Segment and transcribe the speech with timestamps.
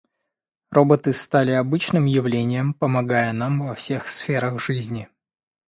[0.71, 5.07] Роботы стали обычным явлением, помогая нам во всех сферах жизни.